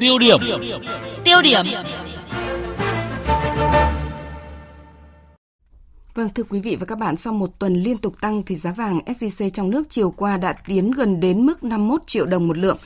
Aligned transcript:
Tiêu 0.00 0.18
điểm. 0.18 0.38
Tiêu 1.24 1.42
điểm. 1.42 1.66
Vâng, 6.14 6.28
thưa 6.34 6.42
quý 6.42 6.60
vị 6.60 6.76
và 6.76 6.86
các 6.86 6.98
bạn, 6.98 7.16
sau 7.16 7.32
một 7.32 7.58
tuần 7.58 7.82
liên 7.82 7.98
tục 7.98 8.20
tăng 8.20 8.42
thì 8.46 8.56
giá 8.56 8.72
vàng 8.72 8.98
SJC 9.06 9.50
trong 9.50 9.70
nước 9.70 9.90
chiều 9.90 10.10
qua 10.10 10.36
đã 10.36 10.52
tiến 10.52 10.90
gần 10.90 11.20
đến 11.20 11.46
mức 11.46 11.64
51 11.64 12.06
triệu 12.06 12.26
đồng 12.26 12.48
một 12.48 12.58
lượng. 12.58 12.78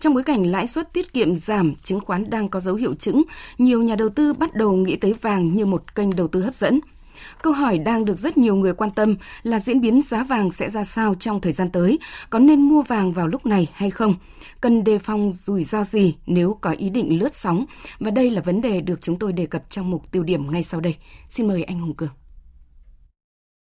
Trong 0.00 0.14
bối 0.14 0.22
cảnh 0.22 0.50
lãi 0.50 0.66
suất 0.66 0.92
tiết 0.92 1.12
kiệm 1.12 1.36
giảm, 1.36 1.74
chứng 1.82 2.00
khoán 2.00 2.30
đang 2.30 2.48
có 2.48 2.60
dấu 2.60 2.74
hiệu 2.74 2.94
chững, 2.94 3.22
nhiều 3.58 3.82
nhà 3.82 3.96
đầu 3.96 4.08
tư 4.08 4.32
bắt 4.32 4.54
đầu 4.54 4.72
nghĩ 4.72 4.96
tới 4.96 5.14
vàng 5.20 5.54
như 5.54 5.66
một 5.66 5.94
kênh 5.94 6.16
đầu 6.16 6.28
tư 6.28 6.42
hấp 6.42 6.54
dẫn. 6.54 6.80
Câu 7.42 7.52
hỏi 7.52 7.78
đang 7.78 8.04
được 8.04 8.18
rất 8.18 8.38
nhiều 8.38 8.56
người 8.56 8.74
quan 8.74 8.90
tâm 8.90 9.16
là 9.42 9.60
diễn 9.60 9.80
biến 9.80 10.02
giá 10.02 10.24
vàng 10.24 10.50
sẽ 10.50 10.70
ra 10.70 10.84
sao 10.84 11.14
trong 11.14 11.40
thời 11.40 11.52
gian 11.52 11.70
tới, 11.70 11.98
có 12.30 12.38
nên 12.38 12.60
mua 12.60 12.82
vàng 12.82 13.12
vào 13.12 13.26
lúc 13.26 13.46
này 13.46 13.66
hay 13.72 13.90
không? 13.90 14.14
Cần 14.60 14.84
đề 14.84 14.98
phòng 14.98 15.32
rủi 15.32 15.62
ro 15.62 15.84
gì 15.84 16.16
nếu 16.26 16.58
có 16.60 16.70
ý 16.70 16.90
định 16.90 17.18
lướt 17.18 17.34
sóng? 17.34 17.64
Và 17.98 18.10
đây 18.10 18.30
là 18.30 18.40
vấn 18.40 18.60
đề 18.60 18.80
được 18.80 19.00
chúng 19.00 19.18
tôi 19.18 19.32
đề 19.32 19.46
cập 19.46 19.70
trong 19.70 19.90
mục 19.90 20.12
tiêu 20.12 20.22
điểm 20.22 20.50
ngay 20.50 20.62
sau 20.62 20.80
đây. 20.80 20.96
Xin 21.28 21.48
mời 21.48 21.62
anh 21.62 21.78
Hùng 21.78 21.94
Cường. 21.94 22.10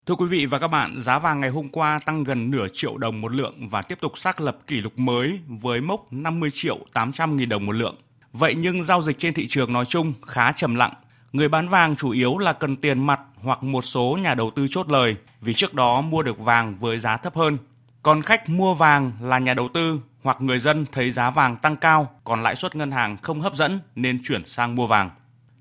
Thưa 0.06 0.15
quý 0.15 0.26
vị 0.26 0.46
và 0.46 0.59
các 0.59 0.68
bạn, 0.68 1.02
giá 1.02 1.18
vàng 1.18 1.40
ngày 1.40 1.51
hôm 1.51 1.68
qua 1.68 1.98
tăng 2.06 2.24
gần 2.24 2.51
nửa 2.51 2.66
triệu 2.73 2.96
đồng 2.96 3.20
một 3.20 3.32
lượng 3.32 3.68
và 3.68 3.82
tiếp 3.82 3.98
tục 4.01 4.18
xác 4.18 4.40
lập 4.40 4.59
kỷ 4.66 4.76
lục 4.80 4.98
mới 4.98 5.40
với 5.46 5.80
mốc 5.80 6.12
50 6.12 6.51
triệu 6.52 6.78
800 6.92 7.37
nghìn 7.37 7.48
đồng 7.48 7.66
một 7.66 7.73
lượng. 7.73 7.96
Vậy 8.32 8.54
nhưng 8.54 8.84
giao 8.84 9.02
dịch 9.02 9.18
trên 9.18 9.34
thị 9.34 9.46
trường 9.46 9.73
nói 9.73 9.84
chung 9.84 10.12
khá 10.26 10.52
trầm 10.52 10.74
lặng. 10.74 10.92
Người 11.32 11.48
bán 11.48 11.68
vàng 11.68 11.96
chủ 11.96 12.10
yếu 12.10 12.38
là 12.38 12.52
cần 12.52 12.77
tiền 12.77 13.06
mặt 13.06 13.20
hoặc 13.42 13.62
một 13.62 13.82
số 13.82 14.18
nhà 14.23 14.34
đầu 14.34 14.50
tư 14.50 14.66
chốt 14.70 14.88
lời 14.88 15.16
vì 15.41 15.54
trước 15.54 15.74
đó 15.74 16.01
mua 16.01 16.23
được 16.23 16.38
vàng 16.38 16.74
với 16.74 16.98
giá 16.98 17.16
thấp 17.16 17.37
hơn. 17.37 17.59
Còn 18.02 18.23
khách 18.23 18.48
mua 18.48 18.74
vàng 18.74 19.12
là 19.20 19.38
nhà 19.38 19.54
đầu 19.54 19.68
tư 19.74 20.01
hoặc 20.23 20.41
người 20.41 20.59
dân 20.59 20.87
thấy 20.92 21.10
giá 21.10 21.30
vàng 21.30 21.56
tăng 21.56 21.77
cao 21.77 22.10
còn 22.24 22.42
lãi 22.42 22.56
suất 22.56 22.77
ngân 22.77 22.91
hàng 22.91 23.16
không 23.23 23.40
hấp 23.40 23.54
dẫn 23.54 23.80
nên 23.95 24.21
chuyển 24.24 24.46
sang 24.46 24.74
mua 24.74 24.87
vàng. 24.87 25.10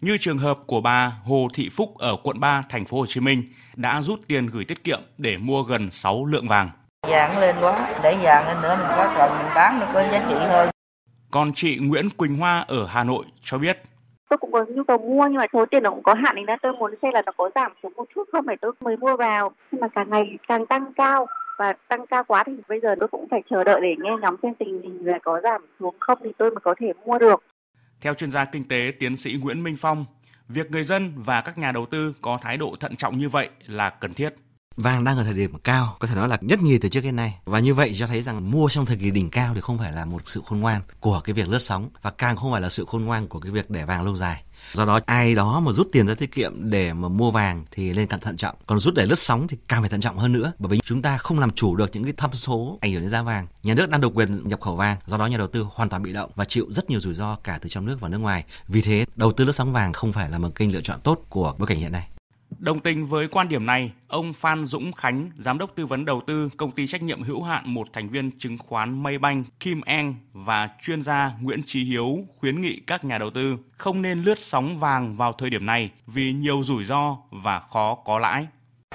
Như 0.01 0.17
trường 0.17 0.37
hợp 0.37 0.57
của 0.65 0.81
bà 0.81 1.13
Hồ 1.23 1.47
Thị 1.53 1.69
Phúc 1.69 1.97
ở 1.97 2.15
quận 2.23 2.39
3 2.39 2.63
thành 2.69 2.85
phố 2.85 2.97
Hồ 2.97 3.05
Chí 3.05 3.19
Minh 3.19 3.43
đã 3.75 4.01
rút 4.01 4.19
tiền 4.27 4.47
gửi 4.47 4.65
tiết 4.65 4.83
kiệm 4.83 5.01
để 5.17 5.37
mua 5.37 5.63
gần 5.63 5.91
6 5.91 6.25
lượng 6.25 6.47
vàng. 6.47 6.69
Vàng 7.07 7.37
lên 7.37 7.55
quá, 7.61 7.99
để 8.03 8.17
vàng 8.21 8.47
lên 8.47 8.61
nữa 8.61 8.77
mình 8.79 8.91
có 8.97 9.13
cần 9.17 9.37
mình 9.37 9.53
bán 9.55 9.79
nó 9.79 9.85
có 9.93 10.01
giá 10.01 10.25
trị 10.29 10.35
hơn. 10.39 10.69
Còn 11.31 11.53
chị 11.53 11.77
Nguyễn 11.77 12.09
Quỳnh 12.09 12.37
Hoa 12.37 12.65
ở 12.67 12.87
Hà 12.87 13.03
Nội 13.03 13.25
cho 13.43 13.57
biết 13.57 13.83
tôi 14.29 14.37
cũng 14.37 14.51
có 14.51 14.65
nhu 14.69 14.83
cầu 14.83 14.97
mua 14.97 15.27
nhưng 15.27 15.37
mà 15.37 15.45
số 15.53 15.65
tiền 15.65 15.83
nó 15.83 15.89
cũng 15.89 16.03
có 16.03 16.13
hạn 16.13 16.35
nên 16.35 16.45
là 16.45 16.57
tôi 16.61 16.73
muốn 16.73 16.93
xem 17.01 17.13
là 17.13 17.21
nó 17.25 17.31
có 17.37 17.49
giảm 17.55 17.71
xuống 17.83 17.93
một 17.95 18.05
chút 18.15 18.23
không 18.31 18.45
phải 18.45 18.57
tôi 18.61 18.71
mới 18.79 18.97
mua 18.97 19.17
vào 19.17 19.51
nhưng 19.71 19.81
mà 19.81 19.87
càng 19.87 20.09
ngày 20.09 20.37
càng 20.47 20.65
tăng 20.65 20.93
cao 20.93 21.27
và 21.57 21.73
tăng 21.87 22.07
cao 22.07 22.23
quá 22.23 22.43
thì 22.47 22.53
bây 22.69 22.79
giờ 22.79 22.95
tôi 22.99 23.07
cũng 23.07 23.27
phải 23.31 23.41
chờ 23.49 23.63
đợi 23.63 23.81
để 23.81 23.95
nghe 23.99 24.11
ngóng 24.21 24.35
xem 24.43 24.53
tình 24.59 24.81
hình 24.81 25.05
là 25.05 25.19
có 25.23 25.41
giảm 25.43 25.65
xuống 25.79 25.95
không 25.99 26.19
thì 26.23 26.29
tôi 26.37 26.51
mới 26.51 26.59
có 26.63 26.75
thể 26.79 26.93
mua 27.05 27.19
được. 27.19 27.43
Theo 28.01 28.13
chuyên 28.13 28.31
gia 28.31 28.45
kinh 28.45 28.67
tế 28.67 28.91
tiến 28.99 29.17
sĩ 29.17 29.39
Nguyễn 29.41 29.63
Minh 29.63 29.75
Phong, 29.79 30.05
việc 30.47 30.71
người 30.71 30.83
dân 30.83 31.13
và 31.15 31.41
các 31.41 31.57
nhà 31.57 31.71
đầu 31.71 31.85
tư 31.85 32.13
có 32.21 32.37
thái 32.41 32.57
độ 32.57 32.75
thận 32.79 32.95
trọng 32.95 33.17
như 33.17 33.29
vậy 33.29 33.49
là 33.67 33.89
cần 33.89 34.13
thiết. 34.13 34.29
Vàng 34.77 35.03
đang 35.03 35.17
ở 35.17 35.23
thời 35.23 35.33
điểm 35.33 35.57
cao, 35.57 35.95
có 35.99 36.07
thể 36.07 36.15
nói 36.15 36.27
là 36.27 36.37
nhất 36.41 36.61
nhì 36.61 36.77
từ 36.77 36.89
trước 36.89 37.01
đến 37.01 37.15
nay. 37.15 37.39
Và 37.45 37.59
như 37.59 37.73
vậy 37.73 37.95
cho 37.99 38.07
thấy 38.07 38.21
rằng 38.21 38.51
mua 38.51 38.69
trong 38.69 38.85
thời 38.85 38.97
kỳ 38.97 39.11
đỉnh 39.11 39.29
cao 39.29 39.53
thì 39.55 39.61
không 39.61 39.77
phải 39.77 39.91
là 39.93 40.05
một 40.05 40.21
sự 40.25 40.41
khôn 40.45 40.59
ngoan 40.59 40.81
của 40.99 41.19
cái 41.19 41.33
việc 41.33 41.49
lướt 41.49 41.59
sóng 41.59 41.89
và 42.01 42.11
càng 42.11 42.35
không 42.35 42.51
phải 42.51 42.61
là 42.61 42.69
sự 42.69 42.85
khôn 42.87 43.05
ngoan 43.05 43.27
của 43.27 43.39
cái 43.39 43.51
việc 43.51 43.69
để 43.69 43.85
vàng 43.85 44.05
lâu 44.05 44.15
dài. 44.15 44.43
Do 44.73 44.85
đó 44.85 44.99
ai 45.05 45.35
đó 45.35 45.59
mà 45.59 45.71
rút 45.71 45.89
tiền 45.91 46.07
ra 46.07 46.13
tiết 46.13 46.31
kiệm 46.31 46.69
để 46.69 46.93
mà 46.93 47.07
mua 47.07 47.31
vàng 47.31 47.65
thì 47.71 47.93
nên 47.93 48.07
cẩn 48.07 48.19
thận 48.19 48.37
trọng. 48.37 48.55
Còn 48.65 48.79
rút 48.79 48.93
để 48.93 49.05
lướt 49.05 49.19
sóng 49.19 49.47
thì 49.47 49.57
càng 49.67 49.81
phải 49.81 49.89
thận 49.89 50.01
trọng 50.01 50.17
hơn 50.17 50.33
nữa. 50.33 50.51
Bởi 50.59 50.69
vì 50.69 50.79
chúng 50.83 51.01
ta 51.01 51.17
không 51.17 51.39
làm 51.39 51.51
chủ 51.51 51.75
được 51.75 51.89
những 51.93 52.03
cái 52.03 52.13
tham 52.17 52.33
số 52.33 52.77
ảnh 52.81 52.91
hưởng 52.91 53.01
đến 53.01 53.11
giá 53.11 53.21
vàng. 53.21 53.47
Nhà 53.63 53.73
nước 53.73 53.89
đang 53.89 54.01
độc 54.01 54.11
quyền 54.15 54.47
nhập 54.47 54.61
khẩu 54.61 54.75
vàng, 54.75 54.97
do 55.05 55.17
đó 55.17 55.25
nhà 55.25 55.37
đầu 55.37 55.47
tư 55.47 55.65
hoàn 55.71 55.89
toàn 55.89 56.03
bị 56.03 56.13
động 56.13 56.31
và 56.35 56.45
chịu 56.45 56.65
rất 56.69 56.89
nhiều 56.89 56.99
rủi 56.99 57.13
ro 57.13 57.35
cả 57.35 57.59
từ 57.61 57.69
trong 57.69 57.85
nước 57.85 57.97
và 57.99 58.09
nước 58.09 58.17
ngoài. 58.17 58.43
Vì 58.67 58.81
thế 58.81 59.05
đầu 59.15 59.31
tư 59.31 59.45
lướt 59.45 59.55
sóng 59.55 59.73
vàng 59.73 59.93
không 59.93 60.13
phải 60.13 60.29
là 60.29 60.37
một 60.37 60.55
kênh 60.55 60.73
lựa 60.73 60.81
chọn 60.81 60.99
tốt 61.03 61.25
của 61.29 61.55
bối 61.57 61.67
cảnh 61.67 61.77
hiện 61.77 61.91
nay. 61.91 62.07
Đồng 62.59 62.79
tình 62.79 63.05
với 63.05 63.27
quan 63.27 63.49
điểm 63.49 63.65
này, 63.65 63.91
ông 64.07 64.33
Phan 64.33 64.65
Dũng 64.65 64.91
Khánh, 64.91 65.31
giám 65.35 65.57
đốc 65.57 65.75
tư 65.75 65.85
vấn 65.85 66.05
đầu 66.05 66.21
tư 66.27 66.49
công 66.57 66.71
ty 66.71 66.87
trách 66.87 67.03
nhiệm 67.03 67.23
hữu 67.23 67.43
hạn 67.43 67.73
một 67.73 67.87
thành 67.93 68.09
viên 68.09 68.31
chứng 68.31 68.57
khoán 68.57 69.03
Maybank 69.03 69.59
Kim 69.59 69.81
Eng 69.81 70.15
và 70.33 70.69
chuyên 70.81 71.03
gia 71.03 71.31
Nguyễn 71.41 71.63
Trí 71.63 71.83
Hiếu 71.83 72.17
khuyến 72.37 72.61
nghị 72.61 72.79
các 72.87 73.05
nhà 73.05 73.17
đầu 73.17 73.29
tư 73.29 73.57
không 73.77 74.01
nên 74.01 74.21
lướt 74.21 74.39
sóng 74.39 74.79
vàng 74.79 75.15
vào 75.17 75.33
thời 75.33 75.49
điểm 75.49 75.65
này 75.65 75.91
vì 76.07 76.33
nhiều 76.33 76.63
rủi 76.63 76.85
ro 76.85 77.17
và 77.31 77.59
khó 77.59 77.95
có 77.95 78.19
lãi. 78.19 78.47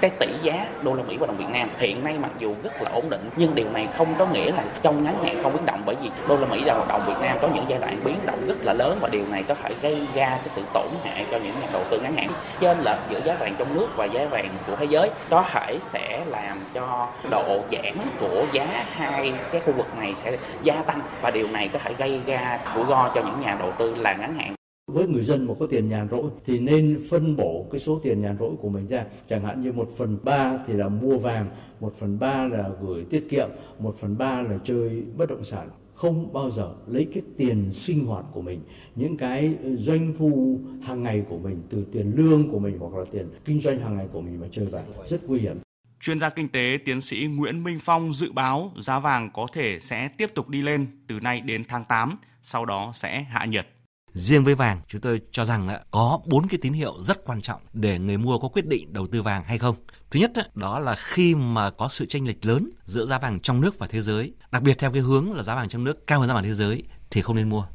Cái 0.03 0.11
tỷ 0.19 0.27
giá 0.41 0.65
đô 0.81 0.93
la 0.93 1.03
Mỹ 1.03 1.17
và 1.17 1.27
đồng 1.27 1.37
Việt 1.37 1.49
Nam 1.49 1.69
hiện 1.77 2.03
nay 2.03 2.17
mặc 2.19 2.31
dù 2.39 2.55
rất 2.63 2.81
là 2.81 2.89
ổn 2.91 3.09
định, 3.09 3.29
nhưng 3.35 3.55
điều 3.55 3.69
này 3.69 3.87
không 3.97 4.15
có 4.19 4.25
nghĩa 4.25 4.51
là 4.51 4.63
trong 4.81 5.03
ngắn 5.03 5.23
hạn 5.23 5.43
không 5.43 5.53
biến 5.53 5.65
động 5.65 5.81
bởi 5.85 5.95
vì 6.03 6.09
đô 6.27 6.37
la 6.37 6.47
Mỹ 6.47 6.63
và 6.65 6.85
đồng 6.89 7.05
Việt 7.07 7.13
Nam 7.21 7.37
có 7.41 7.47
những 7.55 7.65
giai 7.67 7.79
đoạn 7.79 7.97
biến 8.05 8.15
động 8.25 8.47
rất 8.47 8.55
là 8.63 8.73
lớn 8.73 8.97
và 9.01 9.09
điều 9.11 9.23
này 9.31 9.43
có 9.47 9.55
thể 9.55 9.69
gây 9.81 10.07
ra 10.13 10.29
cái 10.29 10.49
sự 10.49 10.61
tổn 10.73 10.87
hại 11.03 11.25
cho 11.31 11.37
những 11.37 11.55
nhà 11.61 11.67
đầu 11.73 11.81
tư 11.89 11.99
ngắn 11.99 12.15
hạn. 12.15 12.27
Trên 12.59 12.77
lệch 12.85 12.97
giữa 13.09 13.19
giá 13.25 13.35
vàng 13.39 13.55
trong 13.57 13.73
nước 13.73 13.87
và 13.95 14.05
giá 14.05 14.25
vàng 14.25 14.49
của 14.67 14.75
thế 14.75 14.85
giới 14.85 15.11
có 15.29 15.43
thể 15.51 15.77
sẽ 15.91 16.23
làm 16.27 16.59
cho 16.73 17.07
độ 17.29 17.59
giãn 17.71 17.93
của 18.19 18.45
giá 18.51 18.85
hai 18.91 19.33
cái 19.51 19.61
khu 19.65 19.73
vực 19.73 19.87
này 19.97 20.15
sẽ 20.23 20.37
gia 20.63 20.75
tăng 20.75 21.01
và 21.21 21.31
điều 21.31 21.47
này 21.47 21.69
có 21.73 21.79
thể 21.79 21.93
gây 21.97 22.21
ra 22.25 22.59
rủi 22.75 22.85
ro 22.85 23.11
cho 23.15 23.21
những 23.21 23.41
nhà 23.41 23.55
đầu 23.59 23.71
tư 23.77 23.95
là 23.99 24.13
ngắn 24.13 24.35
hạn 24.37 24.53
với 24.93 25.07
người 25.07 25.23
dân 25.23 25.47
mà 25.47 25.53
có 25.59 25.67
tiền 25.67 25.89
nhàn 25.89 26.07
rỗi 26.11 26.31
thì 26.45 26.59
nên 26.59 27.01
phân 27.09 27.35
bổ 27.35 27.67
cái 27.71 27.79
số 27.79 27.99
tiền 28.03 28.21
nhàn 28.21 28.37
rỗi 28.39 28.51
của 28.61 28.69
mình 28.69 28.87
ra. 28.87 29.05
Chẳng 29.27 29.43
hạn 29.43 29.61
như 29.61 29.71
một 29.71 29.89
phần 29.97 30.17
ba 30.23 30.57
thì 30.67 30.73
là 30.73 30.89
mua 30.89 31.17
vàng 31.17 31.49
một 31.79 31.95
phần 31.99 32.19
ba 32.19 32.47
là 32.47 32.69
gửi 32.81 33.05
tiết 33.09 33.27
kiệm 33.29 33.49
một 33.79 33.95
phần 33.99 34.17
ba 34.17 34.41
là 34.41 34.57
chơi 34.63 35.03
bất 35.17 35.29
động 35.29 35.43
sản. 35.43 35.69
Không 35.93 36.33
bao 36.33 36.51
giờ 36.51 36.73
lấy 36.87 37.07
cái 37.13 37.23
tiền 37.37 37.71
sinh 37.71 38.05
hoạt 38.05 38.25
của 38.31 38.41
mình 38.41 38.59
những 38.95 39.17
cái 39.17 39.55
ờ, 39.63 39.75
doanh 39.75 40.13
thu 40.17 40.59
hàng 40.81 41.03
ngày 41.03 41.23
của 41.29 41.37
mình 41.37 41.61
từ 41.69 41.85
tiền 41.91 42.11
lương 42.15 42.49
của 42.51 42.59
mình 42.59 42.77
hoặc 42.79 42.93
là 42.99 43.05
tiền 43.11 43.29
kinh 43.45 43.59
doanh 43.59 43.79
hàng 43.79 43.97
ngày 43.97 44.07
của 44.11 44.21
mình 44.21 44.39
mà 44.41 44.47
chơi 44.51 44.65
vàng 44.65 44.85
rất 45.05 45.29
nguy 45.29 45.39
hiểm. 45.39 45.57
Chuyên 45.99 46.19
gia 46.19 46.29
kinh 46.29 46.49
tế 46.49 46.77
tiến 46.85 47.01
sĩ 47.01 47.27
Nguyễn 47.35 47.63
Minh 47.63 47.79
Phong 47.81 48.13
dự 48.13 48.31
báo 48.31 48.71
giá 48.77 48.99
vàng 48.99 49.29
có 49.33 49.47
thể 49.53 49.79
sẽ 49.79 50.07
tiếp 50.17 50.29
tục 50.35 50.49
đi 50.49 50.61
lên 50.61 50.87
từ 51.07 51.19
nay 51.19 51.41
đến 51.41 51.63
tháng 51.67 51.83
8, 51.89 52.17
sau 52.41 52.65
đó 52.65 52.91
sẽ 52.93 53.21
hạ 53.21 53.45
nhiệt. 53.45 53.67
Riêng 54.13 54.43
với 54.43 54.55
vàng, 54.55 54.81
chúng 54.87 55.01
tôi 55.01 55.21
cho 55.31 55.45
rằng 55.45 55.67
là 55.67 55.81
có 55.91 56.19
bốn 56.25 56.47
cái 56.47 56.59
tín 56.61 56.73
hiệu 56.73 56.93
rất 57.03 57.25
quan 57.25 57.41
trọng 57.41 57.61
để 57.73 57.99
người 57.99 58.17
mua 58.17 58.39
có 58.39 58.47
quyết 58.47 58.65
định 58.65 58.93
đầu 58.93 59.07
tư 59.07 59.21
vàng 59.21 59.43
hay 59.43 59.57
không. 59.57 59.75
Thứ 60.11 60.19
nhất 60.19 60.31
đó 60.55 60.79
là 60.79 60.95
khi 60.95 61.35
mà 61.35 61.69
có 61.69 61.87
sự 61.87 62.05
chênh 62.05 62.27
lệch 62.27 62.45
lớn 62.45 62.69
giữa 62.85 63.05
giá 63.05 63.19
vàng 63.19 63.39
trong 63.39 63.61
nước 63.61 63.79
và 63.79 63.87
thế 63.87 64.01
giới, 64.01 64.33
đặc 64.51 64.63
biệt 64.63 64.77
theo 64.79 64.91
cái 64.91 65.01
hướng 65.01 65.33
là 65.33 65.43
giá 65.43 65.55
vàng 65.55 65.69
trong 65.69 65.83
nước 65.83 66.07
cao 66.07 66.19
hơn 66.19 66.27
giá 66.27 66.33
vàng 66.33 66.43
thế 66.43 66.53
giới 66.53 66.83
thì 67.09 67.21
không 67.21 67.35
nên 67.35 67.49
mua. 67.49 67.65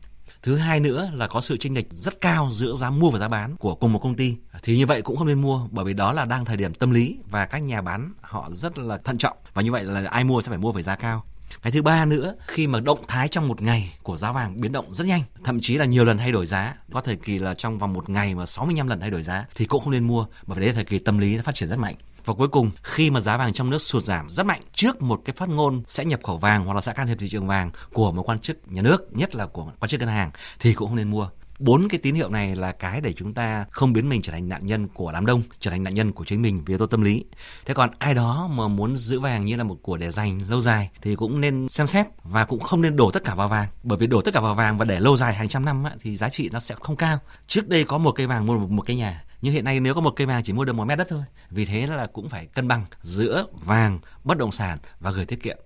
Thứ 0.43 0.57
hai 0.57 0.81
nữa 0.81 1.11
là 1.15 1.27
có 1.27 1.41
sự 1.41 1.57
chênh 1.57 1.75
lệch 1.75 1.87
rất 1.93 2.21
cao 2.21 2.49
giữa 2.53 2.75
giá 2.75 2.91
mua 2.91 3.11
và 3.11 3.19
giá 3.19 3.29
bán 3.29 3.57
của 3.57 3.75
cùng 3.75 3.93
một 3.93 3.99
công 3.99 4.15
ty 4.15 4.37
thì 4.63 4.77
như 4.77 4.87
vậy 4.87 5.03
cũng 5.03 5.17
không 5.17 5.27
nên 5.27 5.43
mua 5.43 5.69
bởi 5.71 5.85
vì 5.85 5.95
đó 5.95 6.13
là 6.13 6.25
đang 6.25 6.45
thời 6.45 6.57
điểm 6.57 6.75
tâm 6.75 6.91
lý 6.91 7.19
và 7.31 7.47
các 7.47 7.59
nhà 7.59 7.83
bán 7.83 8.13
họ 8.21 8.51
rất 8.53 8.79
là 8.79 8.99
thận 8.99 9.19
trọng 9.19 9.37
và 9.55 9.63
như 9.63 9.73
vậy 9.73 9.85
là 9.85 10.11
ai 10.11 10.25
mua 10.25 10.43
sẽ 10.43 10.49
phải 10.49 10.59
mua 10.59 10.73
với 10.73 10.83
giá 10.83 10.97
cao. 10.97 11.25
Cái 11.63 11.73
thứ 11.73 11.83
ba 11.83 12.05
nữa, 12.05 12.35
khi 12.47 12.67
mà 12.67 12.81
động 12.81 13.05
thái 13.09 13.29
trong 13.29 13.49
một 13.49 13.63
ngày 13.63 13.95
của 14.03 14.17
giá 14.17 14.33
vàng 14.33 14.61
biến 14.61 14.73
động 14.73 14.87
rất 14.91 15.07
nhanh, 15.07 15.23
thậm 15.45 15.61
chí 15.61 15.77
là 15.77 15.85
nhiều 15.85 16.05
lần 16.05 16.19
thay 16.19 16.33
đổi 16.33 16.47
giá, 16.47 16.75
có 16.93 17.01
thời 17.01 17.17
kỳ 17.17 17.39
là 17.39 17.55
trong 17.55 17.79
vòng 17.79 17.93
một 17.93 18.11
ngày 18.11 18.35
mà 18.35 18.47
65 18.47 18.89
lần 18.89 19.01
thay 19.01 19.11
đổi 19.11 19.23
giá 19.23 19.47
thì 19.55 19.65
cũng 19.65 19.83
không 19.83 19.93
nên 19.93 20.07
mua, 20.07 20.27
bởi 20.47 20.57
vì 20.57 20.61
đấy 20.61 20.69
là 20.69 20.75
thời 20.75 20.85
kỳ 20.85 20.99
tâm 20.99 21.19
lý 21.19 21.37
nó 21.37 21.43
phát 21.43 21.55
triển 21.55 21.69
rất 21.69 21.79
mạnh. 21.79 21.95
Và 22.25 22.35
cuối 22.35 22.49
cùng, 22.49 22.71
khi 22.83 23.11
mà 23.11 23.21
giá 23.21 23.37
vàng 23.37 23.53
trong 23.53 23.71
nước 23.71 23.79
sụt 23.79 24.05
giảm 24.05 24.29
rất 24.29 24.47
mạnh 24.47 24.61
trước 24.73 25.03
một 25.03 25.21
cái 25.25 25.35
phát 25.37 25.49
ngôn 25.49 25.83
sẽ 25.87 26.05
nhập 26.05 26.21
khẩu 26.25 26.39
vàng 26.39 26.65
hoặc 26.65 26.75
là 26.75 26.81
sẽ 26.81 26.93
can 26.93 27.07
thiệp 27.07 27.17
thị 27.21 27.29
trường 27.29 27.47
vàng 27.47 27.71
của 27.93 28.13
một 28.13 28.29
quan 28.29 28.39
chức 28.39 28.59
nhà 28.67 28.83
nước, 28.83 29.17
nhất 29.17 29.35
là 29.35 29.47
của 29.47 29.73
quan 29.81 29.89
chức 29.89 30.01
ngân 30.01 30.09
hàng 30.09 30.31
thì 30.61 30.75
cũng 30.75 30.89
không 30.89 30.97
nên 30.97 31.11
mua 31.11 31.29
bốn 31.59 31.89
cái 31.89 32.01
tín 32.03 32.15
hiệu 32.15 32.31
này 32.31 32.57
là 32.57 32.73
cái 32.73 33.01
để 33.01 33.13
chúng 33.13 33.35
ta 33.35 33.65
không 33.71 33.93
biến 33.93 34.09
mình 34.09 34.23
trở 34.23 34.33
thành 34.33 34.49
nạn 34.49 34.67
nhân 34.67 34.89
của 34.89 35.13
đám 35.13 35.27
đông 35.27 35.43
trở 35.61 35.71
thành 35.71 35.83
nạn 35.83 35.95
nhân 35.95 36.13
của 36.13 36.25
chính 36.25 36.43
mình 36.43 36.63
vì 36.67 36.73
yếu 36.73 36.79
tố 36.79 36.87
tâm 36.87 37.03
lý. 37.03 37.25
Thế 37.67 37.75
còn 37.75 37.91
ai 37.99 38.15
đó 38.15 38.51
mà 38.53 38.69
muốn 38.69 38.97
giữ 38.97 39.21
vàng 39.21 39.45
như 39.45 39.57
là 39.57 39.65
một 39.65 39.79
của 39.83 39.97
để 39.97 40.11
dành 40.11 40.41
lâu 40.49 40.61
dài 40.61 40.91
thì 41.03 41.15
cũng 41.15 41.41
nên 41.41 41.69
xem 41.73 41.87
xét 41.87 42.07
và 42.25 42.45
cũng 42.45 42.61
không 42.61 42.83
nên 42.83 42.97
đổ 42.97 43.11
tất 43.11 43.25
cả 43.25 43.35
vào 43.35 43.49
vàng. 43.49 43.69
Bởi 43.83 43.99
vì 43.99 44.07
đổ 44.07 44.23
tất 44.23 44.35
cả 44.35 44.41
vào 44.41 44.55
vàng 44.55 44.79
và 44.79 44.85
để 44.85 45.01
lâu 45.01 45.17
dài 45.17 45.35
hàng 45.35 45.49
trăm 45.49 45.65
năm 45.65 45.85
á, 45.85 45.93
thì 46.01 46.17
giá 46.17 46.29
trị 46.29 46.51
nó 46.53 46.61
sẽ 46.61 46.75
không 46.81 46.97
cao. 46.97 47.19
Trước 47.47 47.69
đây 47.69 47.85
có 47.85 47.99
một 47.99 48.13
cây 48.13 48.27
vàng 48.27 48.47
mua 48.47 48.59
một, 48.59 48.71
một 48.71 48.89
nhà 48.89 49.25
nhưng 49.43 49.55
hiện 49.55 49.65
nay 49.65 49.81
nếu 49.81 49.95
có 49.95 50.01
một 50.01 50.11
cây 50.17 50.27
vàng 50.27 50.43
chỉ 50.43 50.53
mua 50.53 50.65
được 50.65 50.73
một 50.73 50.85
mét 50.85 50.99
đất 50.99 51.07
thôi. 51.11 51.23
Vì 51.51 51.65
thế 51.65 51.87
là 51.87 52.07
cũng 52.07 52.29
phải 52.29 52.47
cân 52.47 52.69
bằng 52.69 52.85
giữa 53.03 53.47
vàng 53.53 53.99
bất 54.25 54.39
động 54.39 54.53
sản 54.53 54.79
và 55.01 55.11
gửi 55.11 55.25
tiết 55.25 55.43
kiệm. 55.43 55.57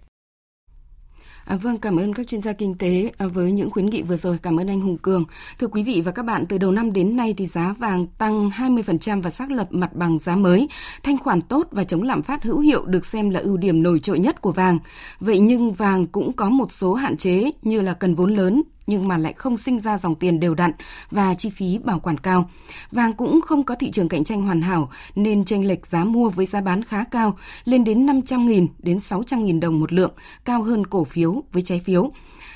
À, 1.44 1.56
vâng, 1.56 1.78
cảm 1.78 1.96
ơn 1.96 2.14
các 2.14 2.26
chuyên 2.26 2.42
gia 2.42 2.52
kinh 2.52 2.74
tế 2.74 3.12
à, 3.18 3.26
với 3.26 3.52
những 3.52 3.70
khuyến 3.70 3.86
nghị 3.86 4.02
vừa 4.02 4.16
rồi. 4.16 4.38
Cảm 4.42 4.60
ơn 4.60 4.66
anh 4.66 4.80
Hùng 4.80 4.98
Cường. 4.98 5.24
Thưa 5.58 5.66
quý 5.66 5.82
vị 5.82 6.00
và 6.00 6.12
các 6.12 6.22
bạn, 6.22 6.46
từ 6.46 6.58
đầu 6.58 6.72
năm 6.72 6.92
đến 6.92 7.16
nay 7.16 7.34
thì 7.36 7.46
giá 7.46 7.74
vàng 7.78 8.06
tăng 8.06 8.50
20% 8.50 9.22
và 9.22 9.30
xác 9.30 9.50
lập 9.50 9.68
mặt 9.70 9.94
bằng 9.94 10.18
giá 10.18 10.36
mới. 10.36 10.68
Thanh 11.02 11.18
khoản 11.18 11.40
tốt 11.40 11.68
và 11.70 11.84
chống 11.84 12.02
lạm 12.02 12.22
phát 12.22 12.42
hữu 12.42 12.58
hiệu 12.58 12.84
được 12.84 13.06
xem 13.06 13.30
là 13.30 13.40
ưu 13.40 13.56
điểm 13.56 13.82
nổi 13.82 13.98
trội 13.98 14.18
nhất 14.18 14.40
của 14.40 14.52
vàng. 14.52 14.78
Vậy 15.20 15.40
nhưng 15.40 15.72
vàng 15.72 16.06
cũng 16.06 16.32
có 16.32 16.50
một 16.50 16.72
số 16.72 16.94
hạn 16.94 17.16
chế 17.16 17.50
như 17.62 17.80
là 17.80 17.94
cần 17.94 18.14
vốn 18.14 18.36
lớn, 18.36 18.62
nhưng 18.92 19.08
mà 19.08 19.18
lại 19.18 19.32
không 19.32 19.56
sinh 19.56 19.80
ra 19.80 19.98
dòng 19.98 20.14
tiền 20.14 20.40
đều 20.40 20.54
đặn 20.54 20.72
và 21.10 21.34
chi 21.34 21.50
phí 21.50 21.78
bảo 21.78 22.00
quản 22.00 22.18
cao. 22.18 22.50
Vàng 22.90 23.12
cũng 23.12 23.40
không 23.40 23.64
có 23.64 23.74
thị 23.74 23.90
trường 23.90 24.08
cạnh 24.08 24.24
tranh 24.24 24.42
hoàn 24.42 24.62
hảo 24.62 24.90
nên 25.14 25.44
chênh 25.44 25.66
lệch 25.66 25.86
giá 25.86 26.04
mua 26.04 26.30
với 26.30 26.46
giá 26.46 26.60
bán 26.60 26.84
khá 26.84 27.04
cao, 27.04 27.38
lên 27.64 27.84
đến 27.84 28.06
500.000 28.06 28.66
đến 28.78 28.98
600.000 28.98 29.60
đồng 29.60 29.80
một 29.80 29.92
lượng, 29.92 30.12
cao 30.44 30.62
hơn 30.62 30.86
cổ 30.86 31.04
phiếu 31.04 31.42
với 31.52 31.62
trái 31.62 31.80
phiếu. 31.84 32.10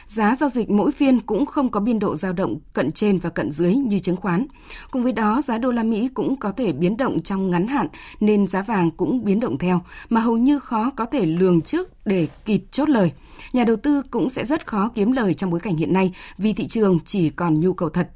Giá 0.07 0.37
giao 0.37 0.49
dịch 0.49 0.71
mỗi 0.71 0.93
phiên 0.93 1.21
cũng 1.21 1.47
không 1.47 1.71
có 1.71 1.81
biên 1.81 1.99
độ 1.99 2.17
dao 2.17 2.33
động 2.33 2.59
cận 2.73 2.93
trên 2.93 3.19
và 3.19 3.31
cận 3.31 3.51
dưới 3.51 3.75
như 3.75 3.99
chứng 3.99 4.17
khoán. 4.17 4.47
Cùng 4.91 5.03
với 5.03 5.13
đó, 5.13 5.43
giá 5.43 5.59
đô 5.59 5.71
la 5.71 5.83
Mỹ 5.83 6.09
cũng 6.15 6.37
có 6.37 6.53
thể 6.53 6.73
biến 6.73 6.97
động 6.97 7.23
trong 7.23 7.51
ngắn 7.51 7.67
hạn 7.67 7.87
nên 8.21 8.47
giá 8.47 8.63
vàng 8.63 8.91
cũng 8.91 9.25
biến 9.25 9.41
động 9.41 9.59
theo 9.59 9.81
mà 10.09 10.21
hầu 10.21 10.37
như 10.37 10.59
khó 10.59 10.91
có 10.91 11.07
thể 11.07 11.27
lường 11.27 11.61
trước 11.61 12.07
để 12.07 12.29
kịp 12.45 12.65
chốt 12.71 12.89
lời. 12.89 13.13
Nhà 13.53 13.65
đầu 13.65 13.77
tư 13.77 14.03
cũng 14.11 14.31
sẽ 14.31 14.45
rất 14.45 14.67
khó 14.67 14.91
kiếm 14.95 15.13
lời 15.13 15.35
trong 15.35 15.51
bối 15.51 15.61
cảnh 15.61 15.77
hiện 15.77 15.93
nay 15.93 16.13
vì 16.39 16.53
thị 16.53 16.67
trường 16.67 16.99
chỉ 17.05 17.31
còn 17.31 17.61
nhu 17.61 17.73
cầu 17.73 17.89
thật. 17.89 18.11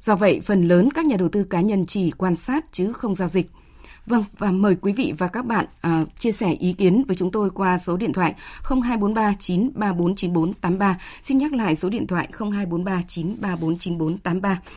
Do 0.00 0.16
vậy, 0.16 0.40
phần 0.44 0.68
lớn 0.68 0.88
các 0.90 1.06
nhà 1.06 1.16
đầu 1.16 1.28
tư 1.28 1.44
cá 1.44 1.60
nhân 1.60 1.86
chỉ 1.86 2.10
quan 2.10 2.36
sát 2.36 2.64
chứ 2.72 2.92
không 2.92 3.14
giao 3.14 3.28
dịch. 3.28 3.46
Vâng, 4.06 4.24
và 4.38 4.50
mời 4.50 4.76
quý 4.80 4.92
vị 4.92 5.12
và 5.18 5.28
các 5.28 5.46
bạn 5.46 5.66
à, 5.80 6.04
chia 6.18 6.32
sẻ 6.32 6.52
ý 6.52 6.72
kiến 6.72 7.02
với 7.06 7.16
chúng 7.16 7.30
tôi 7.30 7.50
qua 7.50 7.78
số 7.78 7.96
điện 7.96 8.12
thoại 8.12 8.34
0243 8.62 9.34
934 9.38 10.16
9483. 10.16 10.98
Xin 11.22 11.38
nhắc 11.38 11.52
lại 11.52 11.74
số 11.74 11.88
điện 11.88 12.06
thoại 12.06 12.28
0243 12.38 13.02
934 13.08 13.78
9483. 13.78 14.60